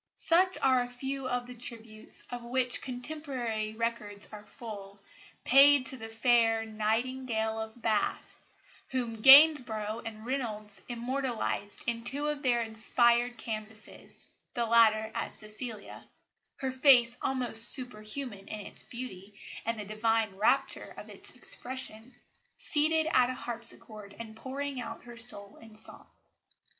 Such 0.15 0.57
are 0.63 0.81
a 0.81 0.89
few 0.89 1.29
of 1.29 1.45
the 1.45 1.53
tributes, 1.53 2.23
of 2.31 2.41
which 2.41 2.81
contemporary 2.81 3.75
records 3.75 4.27
are 4.31 4.47
full, 4.47 4.99
paid 5.43 5.85
to 5.85 5.97
the 5.97 6.07
fair 6.07 6.65
"Nightingale 6.65 7.59
of 7.59 7.79
Bath," 7.83 8.39
whom 8.89 9.13
Gainsborough 9.21 10.01
and 10.03 10.25
Reynolds 10.25 10.81
immortalised 10.89 11.83
in 11.85 12.03
two 12.03 12.29
of 12.29 12.41
their 12.41 12.63
inspired 12.63 13.37
canvases 13.37 14.31
the 14.55 14.65
latter 14.65 15.11
as 15.13 15.35
Cecilia 15.35 16.03
her 16.57 16.71
face 16.71 17.15
almost 17.21 17.69
superhuman 17.69 18.47
in 18.47 18.61
its 18.65 18.81
beauty 18.81 19.35
and 19.67 19.79
the 19.79 19.85
divine 19.85 20.35
rapture 20.35 20.95
of 20.97 21.11
its 21.11 21.35
expression 21.35 22.15
seated 22.57 23.07
at 23.11 23.29
a 23.29 23.35
harpsichord 23.35 24.15
and 24.17 24.35
pouring 24.35 24.81
out 24.81 25.03
her 25.03 25.15
soul 25.15 25.57
in 25.57 25.75
song. 25.75 26.07